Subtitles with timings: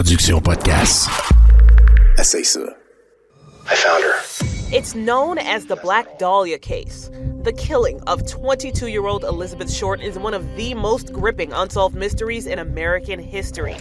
[0.00, 1.08] production podcast.
[2.16, 2.74] Essaye ça.
[3.68, 4.14] I found her.
[4.74, 7.10] It's known as the Black Dahlia case.
[7.42, 11.94] The killing of 22 year old Elizabeth Short is one of the most gripping unsolved
[11.94, 13.76] mysteries in American history.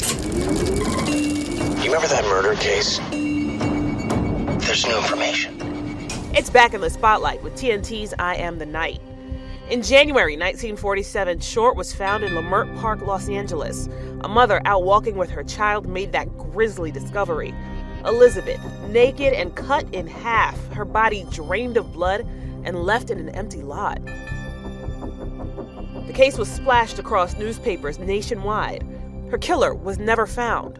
[1.79, 2.97] You remember that murder case?
[4.65, 5.55] There's new information.
[6.35, 8.99] It's back in the spotlight with TNT's I Am the Night.
[9.69, 13.87] In January 1947, Short was found in Leimert Park, Los Angeles.
[14.21, 17.53] A mother out walking with her child made that grisly discovery.
[18.03, 22.21] Elizabeth, naked and cut in half, her body drained of blood
[22.63, 24.03] and left in an empty lot.
[26.07, 28.83] The case was splashed across newspapers nationwide.
[29.29, 30.79] Her killer was never found.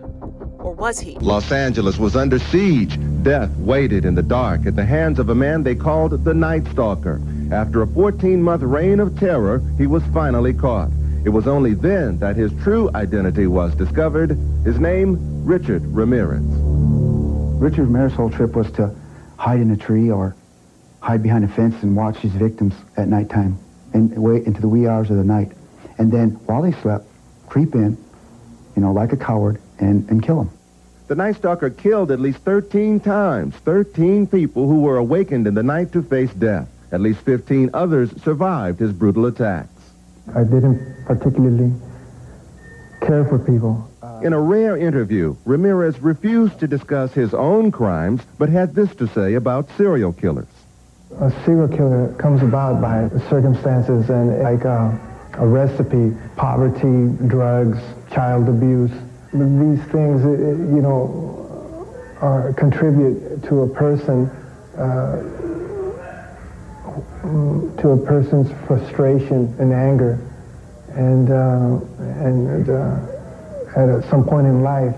[0.58, 1.14] Or was he?
[1.20, 2.98] Los Angeles was under siege.
[3.22, 6.68] Death waited in the dark at the hands of a man they called the Night
[6.72, 7.22] Stalker.
[7.52, 10.92] After a 14-month reign of terror, he was finally caught.
[11.26, 14.38] It was only then that his true identity was discovered.
[14.64, 16.44] His name, Richard Ramirez.
[16.44, 18.96] Richard Ramirez's whole trip was to
[19.38, 20.36] hide in a tree or
[21.02, 23.58] hide behind a fence and watch his victims at nighttime
[23.94, 25.52] and wait into the wee hours of the night.
[25.98, 27.08] And then while they slept,
[27.48, 27.98] creep in,
[28.76, 30.52] you know, like a coward and, and kill them.
[31.08, 35.64] The Night Stalker killed at least 13 times, 13 people who were awakened in the
[35.64, 36.68] night to face death.
[36.92, 39.70] At least 15 others survived his brutal attacks.
[40.36, 41.74] I didn't particularly
[43.02, 43.90] care for people.
[44.22, 49.08] In a rare interview, Ramirez refused to discuss his own crimes, but had this to
[49.08, 50.48] say about serial killers.
[51.22, 54.92] A serial killer comes about by circumstances and like uh,
[55.34, 57.80] a recipe, poverty, drugs,
[58.12, 58.92] child abuse.
[59.32, 61.30] These things, uh, you know,
[62.22, 64.30] are, contribute to a person
[64.78, 65.24] uh,
[67.22, 70.20] to a person's frustration and anger,
[70.90, 71.80] and uh,
[72.24, 73.10] and uh,
[73.76, 74.96] at some point in life,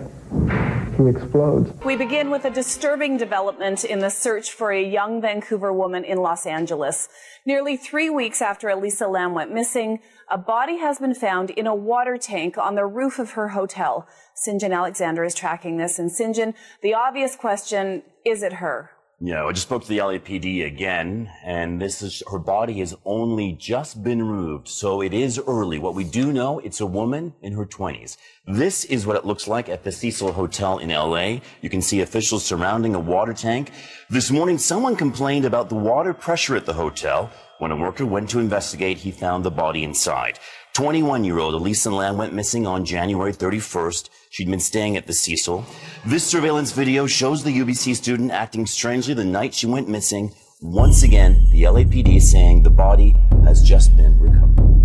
[0.97, 1.71] he explodes.
[1.83, 6.19] We begin with a disturbing development in the search for a young Vancouver woman in
[6.19, 7.09] Los Angeles.
[7.45, 11.75] Nearly three weeks after Elisa Lam went missing, a body has been found in a
[11.75, 14.07] water tank on the roof of her hotel.
[14.47, 18.91] Sinjin Alexander is tracking this, and Sinjin, the obvious question, is it her?
[19.23, 23.51] Yeah, I just spoke to the LAPD again, and this is her body has only
[23.51, 25.77] just been removed, so it is early.
[25.77, 28.17] What we do know, it's a woman in her 20s.
[28.47, 31.41] This is what it looks like at the Cecil Hotel in LA.
[31.61, 33.69] You can see officials surrounding a water tank.
[34.09, 37.29] This morning, someone complained about the water pressure at the hotel.
[37.59, 40.39] When a worker went to investigate, he found the body inside.
[40.73, 44.09] 21 year old Elisa Lam went missing on January 31st.
[44.29, 45.65] She'd been staying at the Cecil.
[46.05, 50.33] This surveillance video shows the UBC student acting strangely the night she went missing.
[50.61, 54.80] Once again, the LAPD is saying the body has just been recovered.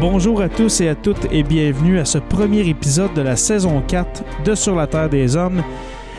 [0.00, 3.82] Bonjour à tous et à toutes et bienvenue à ce premier épisode de la saison
[3.86, 5.62] 4 de Sur la Terre des Hommes.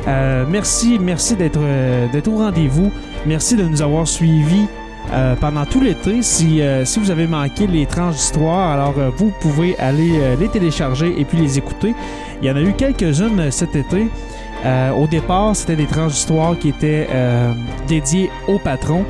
[0.08, 2.92] Euh, merci, merci d'être euh, d'être au rendez-vous.
[3.26, 4.68] Merci de nous avoir suivis
[5.12, 6.22] euh, pendant tout l'été.
[6.22, 6.62] Si,
[7.00, 11.58] vous avez manqué les tranches d'histoire, alors vous pouvez aller les télécharger et puis les
[11.58, 11.96] écouter.
[12.40, 14.10] Il y en a eu quelques-unes cet été.
[14.96, 17.08] Au départ, c'était des tranches d'histoire qui étaient
[17.88, 19.06] dédiées aux patrons.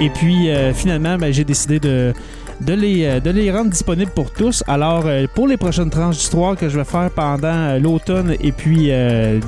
[0.00, 2.14] Et puis finalement, ben, j'ai décidé de,
[2.60, 4.62] de, les, euh, de les rendre disponibles pour tous.
[4.66, 8.52] Alors, euh, pour les prochaines tranches d'histoire que je vais faire pendant euh, l'automne et
[8.52, 8.90] puis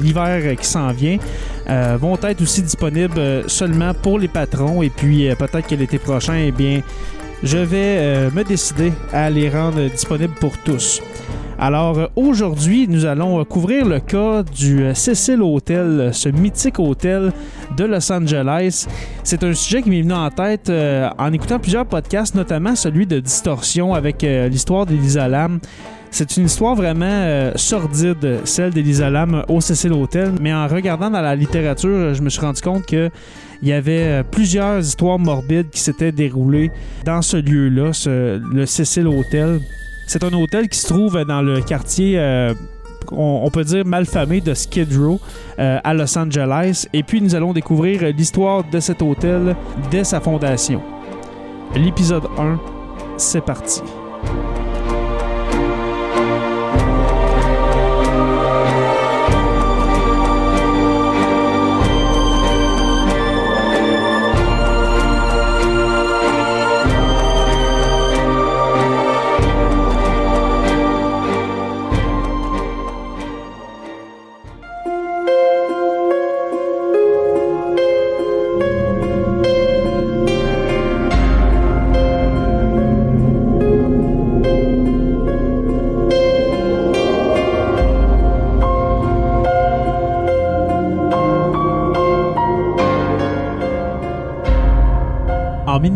[0.03, 1.19] l'hiver qui s'en vient,
[1.99, 4.83] vont être aussi disponibles seulement pour les patrons.
[4.83, 6.81] Et puis peut-être que l'été prochain, eh bien,
[7.43, 11.03] je vais me décider à les rendre disponibles pour tous.
[11.61, 16.79] Alors euh, aujourd'hui, nous allons euh, couvrir le cas du euh, Cecil Hotel, ce mythique
[16.79, 17.33] hôtel
[17.77, 18.87] de Los Angeles.
[19.25, 23.19] C'est un sujet qui m'est venu en tête en écoutant plusieurs podcasts, notamment celui de
[23.19, 25.59] Distorsion avec l'histoire d'Elisa Lam.
[26.11, 30.33] C'est une histoire vraiment sordide, celle d'Elisa Lam au Cecil Hotel.
[30.41, 33.11] Mais en regardant dans la littérature, je me suis rendu compte que
[33.61, 36.71] il y avait plusieurs histoires morbides qui s'étaient déroulées
[37.05, 39.61] dans ce lieu-là, le Cecil Hotel.
[40.09, 42.19] C'est un hôtel qui se trouve dans le quartier.
[42.19, 42.55] Euh,
[43.13, 45.21] on, peut dire malfamé de Skid Row
[45.59, 46.87] euh, à Los Angeles.
[46.95, 49.55] Et puis nous allons découvrir l'histoire de cet hôtel
[49.91, 50.81] dès sa fondation.
[51.75, 52.59] L'épisode 1,
[53.19, 53.83] c'est parti.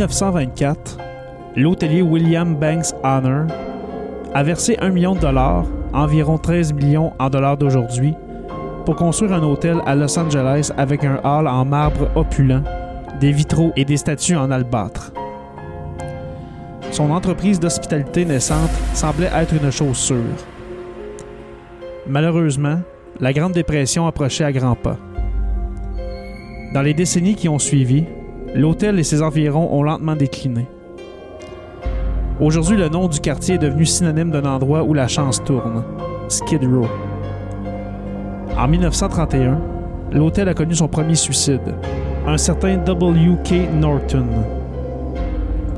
[0.02, 0.98] 1924,
[1.54, 3.46] l'hôtelier William Banks Honor
[4.34, 8.14] a versé 1 million de dollars, environ 13 millions en dollars d'aujourd'hui,
[8.84, 12.64] pour construire un hôtel à Los Angeles avec un hall en marbre opulent,
[13.20, 15.12] des vitraux et des statues en albâtre.
[16.90, 20.16] Son entreprise d'hospitalité naissante semblait être une chose sûre.
[22.08, 22.80] Malheureusement,
[23.20, 24.96] la Grande Dépression approchait à grands pas.
[26.74, 28.04] Dans les décennies qui ont suivi,
[28.54, 30.66] l'hôtel et ses environs ont lentement décliné.
[32.40, 35.84] Aujourd'hui, le nom du quartier est devenu synonyme d'un endroit où la chance tourne,
[36.28, 36.86] Skid Row.
[38.58, 39.60] En 1931,
[40.12, 41.74] l'hôtel a connu son premier suicide,
[42.26, 43.72] un certain W.K.
[43.74, 44.26] Norton,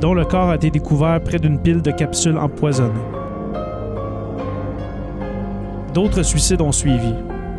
[0.01, 2.93] dont le corps a été découvert près d'une pile de capsules empoisonnées.
[5.93, 7.15] D'autres suicides ont suivi,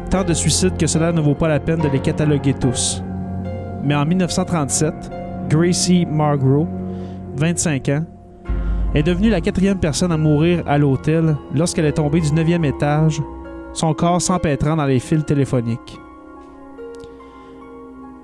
[0.09, 3.01] tant de suicides que cela ne vaut pas la peine de les cataloguer tous
[3.85, 4.93] mais en 1937,
[5.47, 6.67] Gracie Margro,
[7.37, 8.03] 25 ans,
[8.95, 13.21] est devenue la quatrième personne à mourir à l'hôtel lorsqu'elle est tombée du neuvième étage,
[13.73, 15.99] son corps s'empêtrant dans les fils téléphoniques.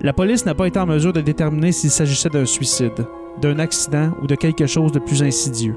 [0.00, 3.06] La police n'a pas été en mesure de déterminer s'il s'agissait d'un suicide,
[3.40, 5.76] d'un accident ou de quelque chose de plus insidieux.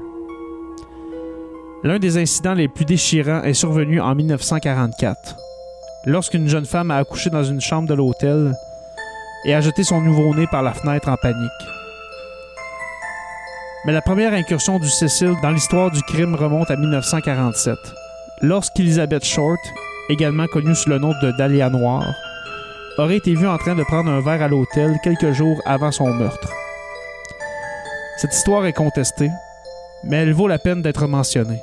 [1.84, 5.36] L'un des incidents les plus déchirants est survenu en 1944,
[6.06, 8.52] lorsqu'une jeune femme a accouché dans une chambre de l'hôtel
[9.46, 11.50] et a jeté son nouveau-né par la fenêtre en panique.
[13.86, 17.78] Mais la première incursion du Cecil dans l'histoire du crime remonte à 1947,
[18.42, 19.60] lorsqu'Elizabeth Short,
[20.08, 22.04] également connue sous le nom de Dahlia Noir,
[22.98, 26.12] aurait été vue en train de prendre un verre à l'hôtel quelques jours avant son
[26.12, 26.52] meurtre.
[28.16, 29.30] Cette histoire est contestée,
[30.02, 31.62] mais elle vaut la peine d'être mentionnée,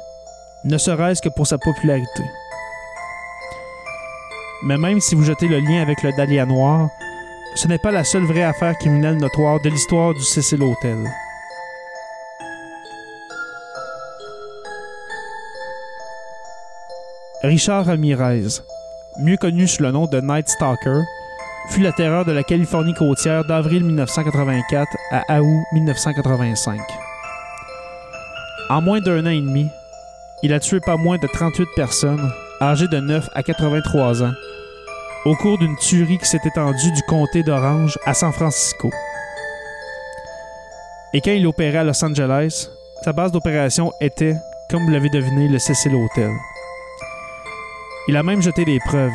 [0.63, 2.23] ne serait-ce que pour sa popularité.
[4.65, 6.87] Mais même si vous jetez le lien avec le Dahlia Noir,
[7.63, 10.97] ce n'est pas la seule vraie affaire criminelle notoire de l'histoire du Cecil Hotel.
[17.41, 18.59] Richard Ramirez,
[19.21, 21.03] mieux connu sous le nom de Night Stalker,
[21.69, 24.97] fut la terreur de la Californie côtière d'avril 1984
[25.29, 26.81] à août 1985.
[28.69, 29.69] En moins d'un an et demi,
[30.41, 32.29] il a tué pas moins de 38 personnes
[32.61, 34.33] âgées de 9 à 83 ans
[35.25, 38.89] au cours d'une tuerie qui s'est étendue du comté d'Orange à San Francisco.
[41.13, 42.69] Et quand il opérait à Los Angeles,
[43.03, 44.35] sa base d'opération était,
[44.69, 46.31] comme vous l'avez deviné, le Cecil Hotel.
[48.07, 49.11] Il a même jeté des preuves,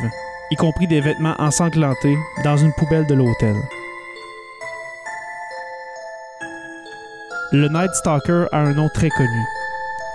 [0.49, 3.55] y compris des vêtements ensanglantés, dans une poubelle de l'hôtel.
[7.51, 9.43] Le Night Stalker a un nom très connu,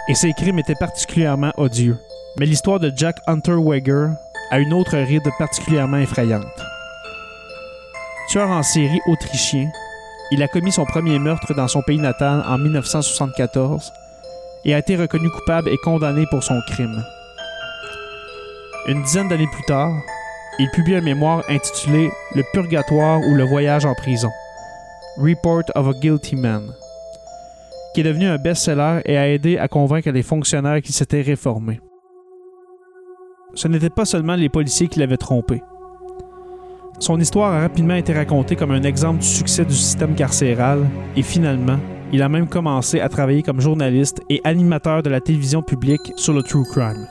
[0.08, 1.98] et ses crimes étaient particulièrement odieux.
[2.38, 4.08] Mais l'histoire de Jack Hunter Weger
[4.50, 6.46] à une autre ride particulièrement effrayante.
[8.28, 9.70] Tueur en série autrichien,
[10.30, 13.92] il a commis son premier meurtre dans son pays natal en 1974
[14.64, 17.04] et a été reconnu coupable et condamné pour son crime.
[18.88, 19.92] Une dizaine d'années plus tard,
[20.58, 24.30] il publie un mémoire intitulé Le purgatoire ou le voyage en prison,
[25.18, 26.72] Report of a Guilty Man,
[27.94, 31.80] qui est devenu un best-seller et a aidé à convaincre les fonctionnaires qui s'étaient réformés
[33.54, 35.62] ce n'était pas seulement les policiers qui l'avaient trompé.
[36.98, 41.22] Son histoire a rapidement été racontée comme un exemple du succès du système carcéral et
[41.22, 41.78] finalement,
[42.12, 46.32] il a même commencé à travailler comme journaliste et animateur de la télévision publique sur
[46.32, 47.08] le true crime.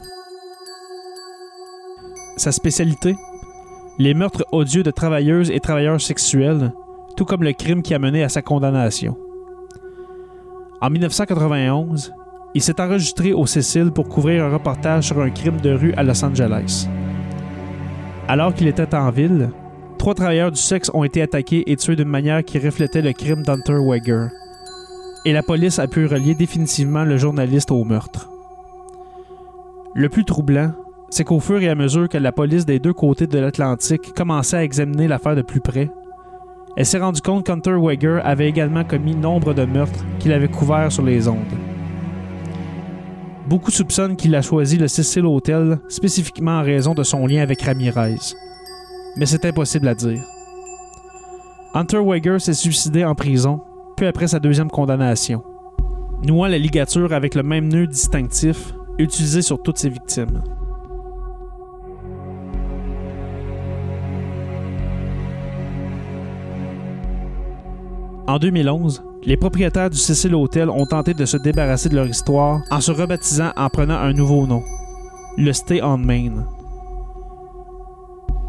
[2.37, 3.15] Sa spécialité
[3.99, 6.71] Les meurtres odieux de travailleuses et travailleurs sexuels,
[7.17, 9.17] tout comme le crime qui a mené à sa condamnation.
[10.81, 12.13] En 1991,
[12.55, 16.03] il s'est enregistré au Cécile pour couvrir un reportage sur un crime de rue à
[16.03, 16.87] Los Angeles.
[18.27, 19.49] Alors qu'il était en ville,
[19.97, 23.43] trois travailleurs du sexe ont été attaqués et tués d'une manière qui reflétait le crime
[23.43, 24.27] d'Hunter Weger.
[25.25, 28.29] Et la police a pu relier définitivement le journaliste au meurtre.
[29.95, 30.73] Le plus troublant,
[31.09, 34.57] c'est qu'au fur et à mesure que la police des deux côtés de l'Atlantique commençait
[34.57, 35.89] à examiner l'affaire de plus près,
[36.75, 40.91] elle s'est rendue compte qu'Hunter Weger avait également commis nombre de meurtres qu'il avait couverts
[40.91, 41.72] sur les ondes.
[43.47, 47.61] Beaucoup soupçonnent qu'il a choisi le Cecil Hotel spécifiquement en raison de son lien avec
[47.61, 48.15] Ramirez.
[49.17, 50.23] Mais c'est impossible à dire.
[51.73, 53.61] Hunter Weger s'est suicidé en prison,
[53.97, 55.43] peu après sa deuxième condamnation,
[56.25, 60.41] nouant la ligature avec le même nœud distinctif utilisé sur toutes ses victimes.
[68.25, 72.61] En 2011, les propriétaires du Cecil Hotel ont tenté de se débarrasser de leur histoire
[72.71, 74.63] en se rebaptisant en prenant un nouveau nom,
[75.37, 76.45] le Stay on Main.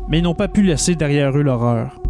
[0.08, 2.00] Mais ils n'ont pas pu laisser derrière eux l'horreur.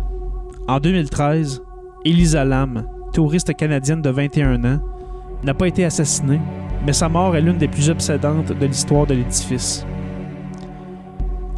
[0.69, 1.63] En 2013,
[2.05, 4.81] Elisa Lam, touriste canadienne de 21 ans,
[5.43, 6.41] n'a pas été assassinée,
[6.85, 9.87] mais sa mort est l'une des plus obsédantes de l'histoire de l'édifice.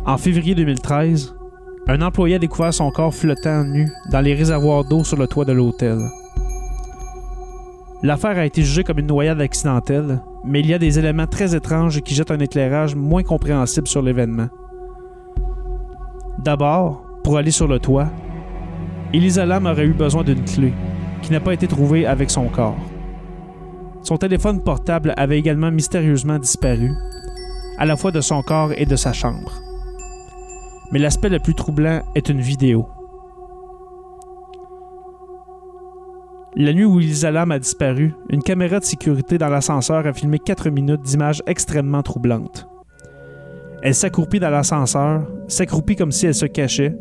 [0.04, 1.35] En février 2013,
[1.88, 5.44] un employé a découvert son corps flottant nu dans les réservoirs d'eau sur le toit
[5.44, 5.98] de l'hôtel.
[8.02, 11.54] L'affaire a été jugée comme une noyade accidentelle, mais il y a des éléments très
[11.54, 14.48] étranges qui jettent un éclairage moins compréhensible sur l'événement.
[16.38, 18.08] D'abord, pour aller sur le toit,
[19.12, 20.72] Elisa Lam aurait eu besoin d'une clé,
[21.22, 22.76] qui n'a pas été trouvée avec son corps.
[24.02, 26.90] Son téléphone portable avait également mystérieusement disparu,
[27.78, 29.65] à la fois de son corps et de sa chambre.
[30.92, 32.88] Mais l'aspect le plus troublant est une vidéo.
[36.58, 40.38] La nuit où Elisa Lam a disparu, une caméra de sécurité dans l'ascenseur a filmé
[40.38, 42.66] 4 minutes d'images extrêmement troublantes.
[43.82, 46.96] Elle s'accroupit dans l'ascenseur, s'accroupit comme si elle se cachait,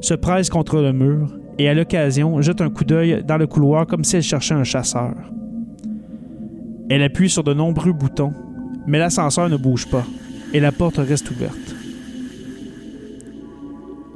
[0.00, 3.86] se presse contre le mur et à l'occasion jette un coup d'œil dans le couloir
[3.86, 5.14] comme si elle cherchait un chasseur.
[6.90, 8.32] Elle appuie sur de nombreux boutons,
[8.86, 10.04] mais l'ascenseur ne bouge pas
[10.52, 11.79] et la porte reste ouverte.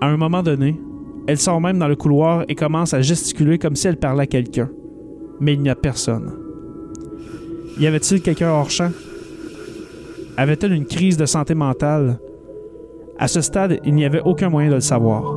[0.04, 0.78] À un moment donné,
[1.26, 4.26] elle sort même dans le couloir et commence à gesticuler comme si elle parlait à
[4.26, 4.68] quelqu'un.
[5.40, 6.30] Mais il n'y a personne.
[7.80, 8.90] Y avait-il quelqu'un hors champ?
[10.36, 12.18] Avait-elle une crise de santé mentale?
[13.18, 15.33] À ce stade, il n'y avait aucun moyen de le savoir.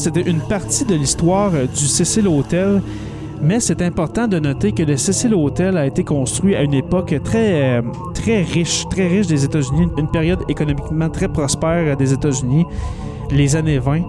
[0.00, 2.80] C'était une partie de l'histoire euh, du Cecil Hotel.
[3.42, 7.14] Mais c'est important de noter que le Cecil Hotel a été construit à une époque
[7.22, 7.82] très, euh,
[8.14, 12.64] très riche, très riche des États-Unis, une période économiquement très prospère des États-Unis,
[13.30, 14.02] les années 20.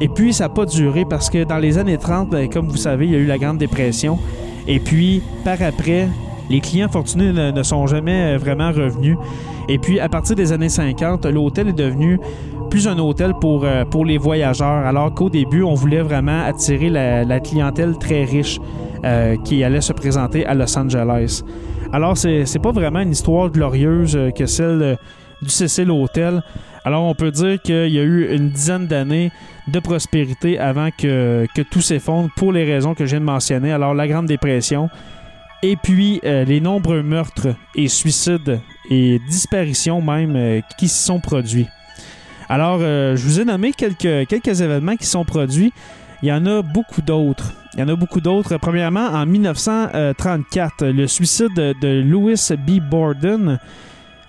[0.00, 2.76] Et puis, ça n'a pas duré parce que dans les années 30, ben, comme vous
[2.76, 4.18] savez, il y a eu la Grande Dépression.
[4.68, 6.08] Et puis, par après,
[6.50, 9.16] les clients fortunés ne sont jamais euh, vraiment revenus.
[9.68, 12.18] Et puis, à partir des années 50, l'hôtel est devenu
[12.72, 16.88] plus un hôtel pour, euh, pour les voyageurs, alors qu'au début, on voulait vraiment attirer
[16.88, 18.58] la, clientèle très riche
[19.04, 21.42] euh, qui allait se présenter à Los Angeles.
[21.92, 24.96] Alors, c'est, c'est pas vraiment une histoire glorieuse euh, que celle
[25.42, 26.42] du Cecil Hotel.
[26.86, 29.30] Alors, on peut dire qu'il y a eu une dizaine d'années
[29.68, 33.70] de prospérité avant que, que tout s'effondre pour les raisons que je viens de mentionner.
[33.70, 34.88] Alors, la Grande Dépression,
[35.62, 38.60] et puis les nombreux meurtres et suicides
[38.90, 41.68] et disparitions même qui s'y sont produits.
[42.52, 45.72] Alors, euh, je vous ai nommé quelques, quelques événements qui sont produits.
[46.22, 47.54] Il y en a beaucoup d'autres.
[47.72, 48.58] Il y en a beaucoup d'autres.
[48.58, 52.72] Premièrement, en 1934, le suicide de Louis B.
[52.78, 53.58] Borden.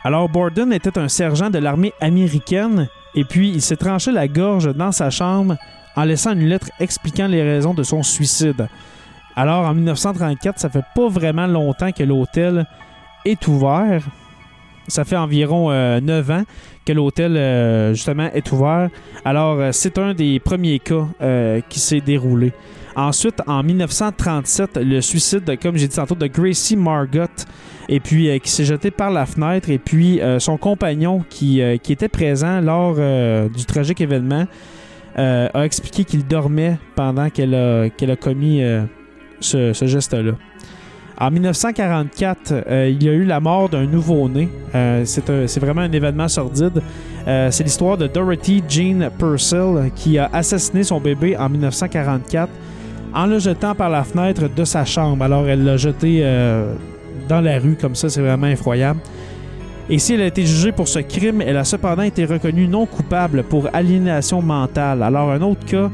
[0.06, 4.74] Alors, Borden était un sergent de l'armée américaine et puis il s'est tranché la gorge
[4.74, 5.58] dans sa chambre
[5.98, 8.70] en laissant une lettre expliquant les raisons de son suicide.
[9.36, 12.66] Alors, en 1934, ça fait pas vraiment longtemps que l'hôtel
[13.26, 14.02] est ouvert.
[14.88, 16.44] Ça fait environ 9 euh, ans
[16.86, 18.90] que l'hôtel, euh, justement, est ouvert.
[19.24, 21.08] Alors, euh, c'est un des premiers cas
[21.70, 22.52] qui s'est déroulé.
[22.96, 27.26] Ensuite, en 1937, le suicide, comme j'ai dit tantôt, de Gracie Margot,
[27.90, 32.08] et puis qui s'est jeté par la fenêtre, et puis son compagnon qui, qui, était
[32.08, 32.96] présent lors
[33.50, 34.46] du tragique événement
[35.16, 38.62] a expliqué qu'il dormait pendant qu'elle a, qu'elle a commis
[39.40, 40.34] ce geste-là.
[41.20, 44.50] En 1944, il y a eu la mort d'un nouveau-né.
[45.06, 46.82] c'est vraiment un événement sordide.
[47.26, 52.50] c'est l'histoire de Dorothy Jean Purcell qui a assassiné son bébé en 1944
[53.14, 55.24] en le jetant par la fenêtre de sa chambre.
[55.24, 56.24] Alors elle l'a jeté
[57.30, 59.00] dans la rue comme ça, c'est vraiment effroyable.
[59.90, 62.86] Et si elle a été jugée pour ce crime, elle a cependant été reconnue non
[62.86, 65.04] coupable pour aliénation mentale.
[65.04, 65.90] Alors un autre cas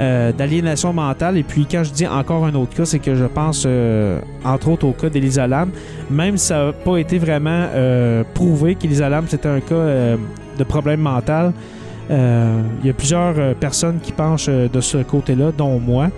[0.00, 3.26] euh, d'aliénation mentale, et puis quand je dis encore un autre cas, c'est que je
[3.26, 5.70] pense euh, entre autres au cas d'Elisa Lam,
[6.10, 10.16] même si ça n'a pas été vraiment euh, prouvé qu'Elisa Lam c'était un cas
[10.58, 11.52] de problème mental.
[12.10, 16.08] Il y a plusieurs personnes qui penchent de ce côté-là, dont moi.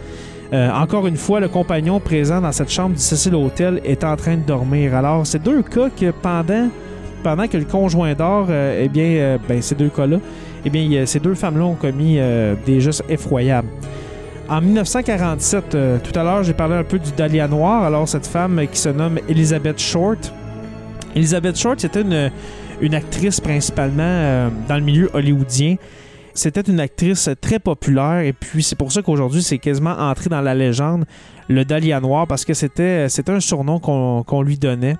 [0.52, 4.36] Encore une fois, le compagnon présent dans cette chambre du Cecil Hotel est en train
[4.36, 4.94] de dormir.
[4.94, 6.68] Alors, c'est deux cas que pendant,
[7.22, 10.16] pendant que le conjoint dort, eh bien, ben, ces deux cas-là,
[10.66, 12.18] eh bien, ces deux femmes-là ont commis
[12.66, 13.68] des gestes effroyables.
[14.48, 15.70] En 1947,
[16.02, 17.84] tout à l'heure, j'ai parlé un peu du Dahlia Noir.
[17.84, 20.32] Alors, cette femme qui se nomme Elizabeth Short.
[21.14, 25.76] Elizabeth Short, c'était une, actrice principalement dans le milieu hollywoodien
[26.36, 30.42] c'était une actrice très populaire et puis c'est pour ça qu'aujourd'hui c'est quasiment entré dans
[30.42, 31.06] la légende
[31.48, 34.96] le Dahlia Noir parce que c'était un surnom qu'on lui donnait.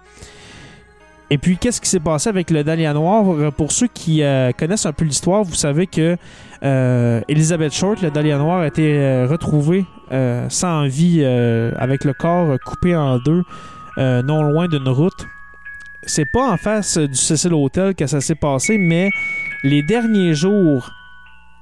[1.31, 3.53] Et puis, qu'est-ce qui s'est passé avec le Dahlia Noir?
[3.53, 6.17] Pour ceux qui euh, connaissent un peu l'histoire, vous savez que
[6.63, 9.85] euh, Elizabeth Short, le Dahlia Noir, a été euh, retrouvée
[10.49, 13.43] sans vie, avec le corps coupé en deux,
[13.97, 15.27] non loin d'une route.
[16.05, 19.11] C'est pas en face du Cecil Hotel que ça s'est passé, mais
[19.65, 20.89] les derniers jours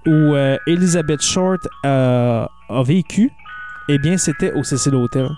[0.06, 3.30] où euh, Elizabeth Short euh, a vécu,
[3.88, 5.28] eh bien, c'était au Cecil Hotel.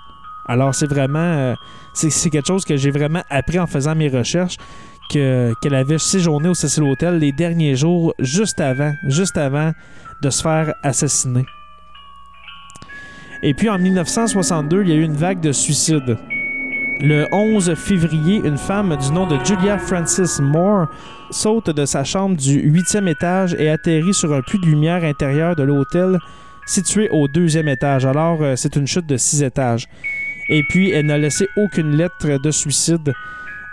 [0.47, 1.55] Alors, c'est vraiment.
[1.97, 4.59] C'est quelque chose que j'ai vraiment appris en faisant mes recherches.
[5.09, 9.73] Qu'elle avait séjourné au Cecil Hotel les derniers jours, juste avant, juste avant
[10.21, 11.47] de se faire assassiner.
[13.43, 16.19] Et puis en 1962, il y a eu une vague de suicides.
[17.01, 20.89] Le 11 février, une femme du nom de Julia Francis Moore
[21.31, 25.57] saute de sa chambre du huitième étage et atterrit sur un puits de lumière intérieur
[25.57, 26.19] de l'hôtel
[26.67, 28.05] situé au deuxième étage.
[28.05, 29.89] Alors, euh, c'est une chute de six étages.
[30.49, 33.13] Et puis, elle n'a laissé aucune lettre de suicide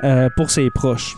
[0.04, 1.16] euh, pour ses proches.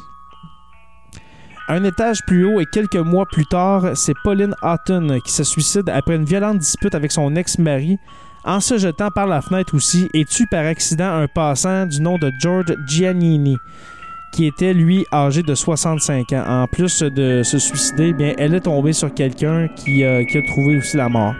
[1.68, 5.90] Un étage plus haut et quelques mois plus tard, c'est Pauline Houghton qui se suicide
[5.90, 7.98] après une violente dispute avec son ex-mari
[8.44, 12.20] en se jetant par la fenêtre aussi et tue par accident un passant du nom
[12.20, 13.58] de George Giannini
[14.32, 16.44] qui était lui âgé de 65 ans.
[16.46, 21.08] En plus de se suicider, elle est tombée sur quelqu'un qui, a trouvé aussi la
[21.10, 21.34] mort.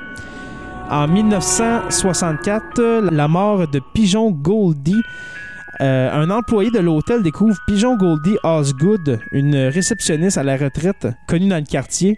[0.90, 5.02] En 1964, la mort de Pigeon Goldie.
[5.82, 11.50] Euh, un employé de l'hôtel découvre Pigeon Goldie Osgood, une réceptionniste à la retraite connue
[11.50, 12.18] dans le quartier,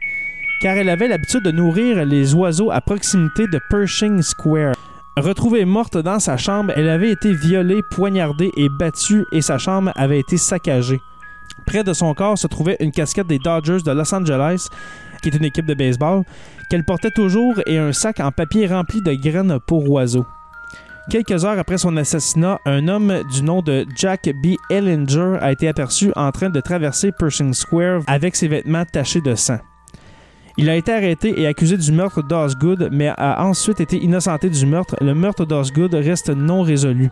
[0.62, 4.76] car elle avait l'habitude de nourrir les oiseaux à proximité de Pershing Square.
[5.16, 9.92] Retrouvée morte dans sa chambre, elle avait été violée, poignardée et battue et sa chambre
[9.96, 11.00] avait été saccagée.
[11.66, 14.68] Près de son corps se trouvait une casquette des Dodgers de Los Angeles,
[15.22, 16.24] qui est une équipe de baseball,
[16.70, 20.26] qu'elle portait toujours et un sac en papier rempli de graines pour oiseaux.
[21.10, 24.56] Quelques heures après son assassinat, un homme du nom de Jack B.
[24.70, 29.34] Ellinger a été aperçu en train de traverser Pershing Square avec ses vêtements tachés de
[29.34, 29.60] sang.
[30.58, 34.66] Il a été arrêté et accusé du meurtre d'Osgood, mais a ensuite été innocenté du
[34.66, 34.98] meurtre.
[35.00, 37.10] Le meurtre d'Osgood reste non résolu.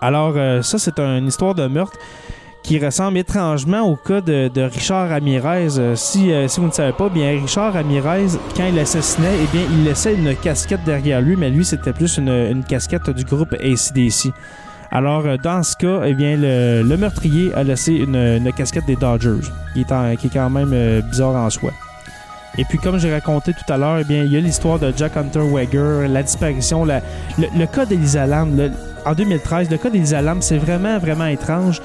[0.00, 1.98] Alors, euh, ça, c'est une histoire de meurtre
[2.68, 5.78] qui ressemble étrangement au cas de, Richard Ramirez.
[5.78, 9.56] Euh, si, euh, si, vous ne savez pas, bien Richard Ramirez, quand il assassinait, eh
[9.56, 13.54] bien, il laissait une casquette derrière lui, mais lui, c'était plus une, casquette du groupe
[13.54, 14.34] ACDC.
[14.90, 19.80] Alors, dans ce cas, eh bien, le, meurtrier a laissé une, casquette des Dodgers, qui
[19.80, 21.70] est, qui est quand même bizarre en soi.
[22.58, 25.16] Et puis, comme j'ai raconté tout à l'heure, eh il y a l'histoire de Jack
[25.16, 28.70] Hunter Wager, la disparition, le, cas d'Elisa Lam.
[29.06, 31.80] en 2013, le cas d'Elisa c'est vraiment, vraiment étrange.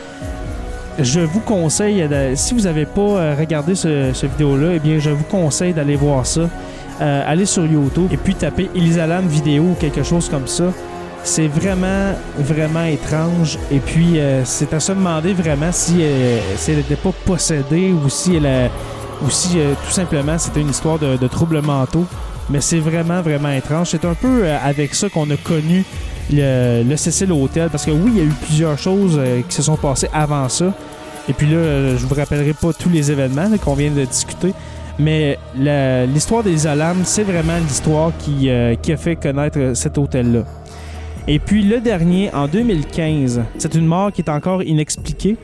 [0.99, 5.23] Je vous conseille, si vous n'avez pas euh, regardé ce, vidéo-là, eh bien, je vous
[5.23, 6.41] conseille d'aller voir ça.
[7.01, 10.65] Euh, allez sur YouTube et puis taper Elisa Lam vidéo ou quelque chose comme ça.
[11.23, 13.57] C'est vraiment, vraiment étrange.
[13.71, 18.35] Et puis, euh, c'est à se demander vraiment si, elle n'était pas possédée ou si
[18.35, 18.69] elle a
[19.23, 22.05] ou si tout simplement c'était une histoire de, troubles mentaux.
[22.49, 23.89] Mais c'est vraiment, vraiment étrange.
[23.89, 25.85] C'est un peu avec ça qu'on a connu
[26.31, 27.69] le, le Cecil Hotel.
[27.69, 30.47] Parce que oui, il y a eu plusieurs choses euh, qui se sont passées avant
[30.49, 30.73] ça.
[31.29, 34.53] Et puis là, je vous rappellerai pas tous les événements qu'on vient de discuter.
[34.99, 35.39] Mais
[36.13, 38.49] l'histoire des alarmes, c'est vraiment l'histoire qui,
[38.81, 40.43] qui a fait connaître cet hôtel-là.
[41.27, 45.37] Et puis le dernier, en 2015, c'est une mort qui est encore inexpliquée.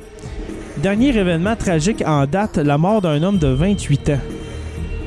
[0.78, 4.20] Dernier événement tragique en date, la mort d'un homme de 28 ans.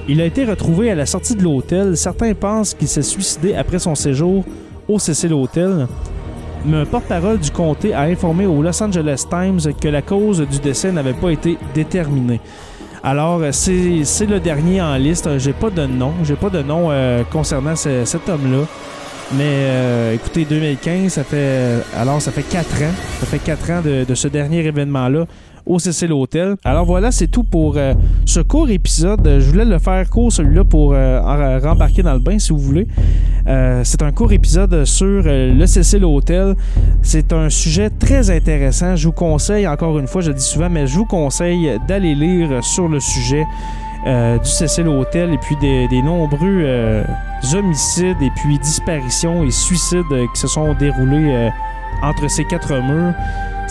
[0.08, 1.96] Il a été retrouvé à la sortie de l'hôtel.
[1.96, 4.44] Certains pensent qu'il s'est suicidé après son séjour
[4.88, 5.86] au Cecil Hotel.
[6.64, 10.58] Mais un porte-parole du comté a informé au Los Angeles Times que la cause du
[10.58, 12.40] décès n'avait pas été déterminée.
[13.02, 15.28] Alors, c'est le dernier en liste.
[15.38, 16.12] J'ai pas de nom.
[16.22, 18.64] J'ai pas de nom euh, concernant cet homme-là.
[19.34, 22.94] Mais euh, écoutez, 2015, ça fait alors ça fait quatre ans.
[23.18, 25.26] Ça fait quatre ans de ce dernier événement-là
[25.66, 26.56] au Cecil Hotel.
[26.64, 27.94] Alors voilà, c'est tout pour euh,
[28.24, 29.24] ce court épisode.
[29.24, 32.86] Je voulais le faire court celui-là pour euh, rembarquer dans le bain si vous voulez.
[33.46, 36.56] Euh, c'est un court épisode sur le Cecil Hotel.
[37.02, 38.96] C'est un sujet très intéressant.
[38.96, 42.14] Je vous conseille, encore une fois, je le dis souvent, mais je vous conseille d'aller
[42.14, 43.44] lire sur le sujet.
[44.04, 47.04] du Cecil Hotel et puis des nombreux
[47.54, 51.50] homicides et puis disparitions et suicides qui se sont déroulés
[52.02, 53.14] entre ces quatre murs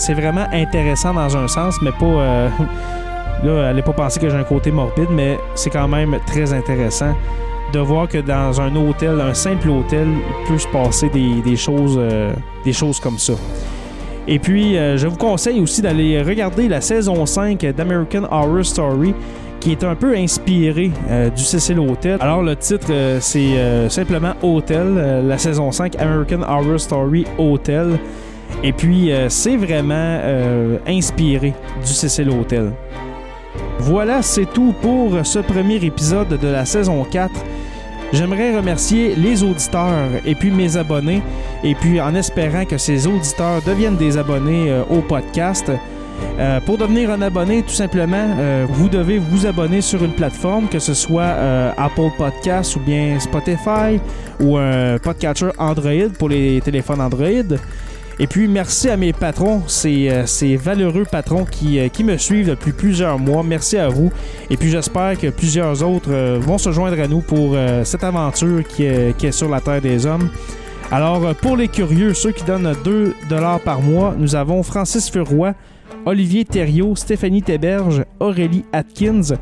[0.02, 2.06] c'est vraiment intéressant dans un sens, mais pas.
[2.06, 2.50] Euh,
[3.44, 7.14] là, allez pas penser que j'ai un côté morbide, mais c'est quand même très intéressant
[7.72, 11.96] de voir que dans un hôtel, un simple hôtel, il peut se passer des, choses,
[11.98, 12.34] euh,
[12.66, 13.34] des choses comme ça.
[14.28, 19.14] Et puis, euh, je vous conseille aussi d'aller regarder la saison 5 d'American Horror Story,
[19.60, 20.92] qui est un peu inspiré
[21.36, 22.18] du Cecil Hotel.
[22.20, 28.00] Alors, le titre, c'est simplement Hotel, la saison 5 American Horror Story Hotel.
[28.64, 32.72] Et puis, euh, c'est vraiment euh, inspiré du Cecil Hotel.
[33.80, 37.32] Voilà, c'est tout pour ce premier épisode de la saison 4.
[38.14, 41.22] J'aimerais remercier les auditeurs et puis mes abonnés,
[41.64, 45.72] et puis en espérant que ces auditeurs deviennent des abonnés euh, au podcast.
[46.66, 48.28] pour devenir un abonné, tout simplement,
[48.70, 51.34] vous devez vous abonner sur une plateforme, que ce soit
[51.78, 54.00] Apple Podcast ou bien Spotify
[54.40, 57.58] ou un podcatcher Android pour les téléphones Android.
[58.22, 62.18] Et puis, merci à mes patrons, ces, euh, ces valeureux patrons qui, euh, qui, me
[62.18, 63.42] suivent depuis plusieurs mois.
[63.42, 64.12] Merci à vous.
[64.52, 68.64] Et puis, j'espère que plusieurs autres euh, vont se joindre à nous pour cette aventure
[68.64, 70.30] qui est, qui est, sur la Terre des Hommes.
[70.92, 73.16] Alors, pour les curieux, ceux qui donnent 2
[73.66, 75.56] par mois, nous avons Francis Furoy,
[76.06, 79.36] Olivier Thériault, Stéphanie Théberge, Aurélie Atkins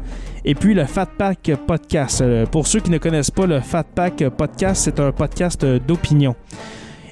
[0.45, 2.23] et puis le Fat Pack Podcast.
[2.51, 6.35] Pour ceux qui ne connaissent pas le Fat Pack Podcast, c'est un podcast d'opinion.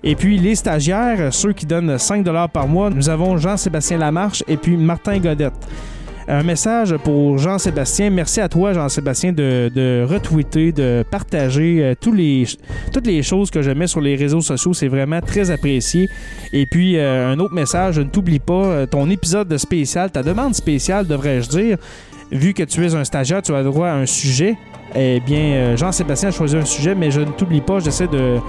[0.09, 4.55] Et puis les stagiaires, ceux qui donnent 5 par mois, nous avons Jean-Sébastien Lamarche et
[4.55, 5.67] puis Martin Godette.
[6.29, 8.09] Un message pour Jean-Sébastien.
[8.09, 13.87] Merci à toi, Jean-Sébastien, de, retweeter, de partager euh, toutes les choses que je mets
[13.87, 14.73] sur les réseaux sociaux.
[14.73, 16.07] C'est vraiment très apprécié.
[16.53, 20.55] Et puis, euh, un autre message, ne t'oublie pas, euh, ton épisode spécial, ta demande
[20.55, 21.77] spéciale, devrais-je dire,
[22.31, 24.55] vu que tu es un stagiaire, tu as droit à un sujet.
[24.99, 28.39] Eh bien, Jean-Sébastien a choisi un sujet, mais je ne t'oublie pas, j'essaie de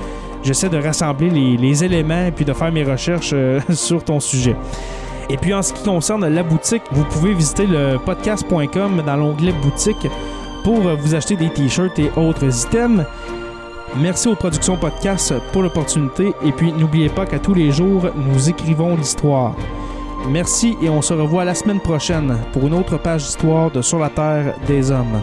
[0.42, 4.56] j'essaie de rassembler les, éléments et puis de faire mes recherches euh, sur ton sujet.
[5.30, 9.52] Et puis en ce qui concerne la boutique, vous pouvez visiter le podcast.com dans l'onglet
[9.52, 10.06] boutique
[10.64, 13.04] pour euh, vous acheter des t-shirts et autres items.
[13.96, 18.48] Merci aux productions podcast pour l'opportunité et puis n'oubliez pas qu'à tous les jours, nous
[18.48, 19.54] écrivons l'histoire.
[20.30, 23.98] Merci et on se revoit la semaine prochaine pour une autre page d'histoire de Sur
[23.98, 25.22] la Terre des Hommes.